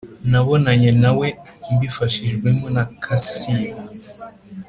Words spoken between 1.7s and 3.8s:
mbifashijwemo na Kasiye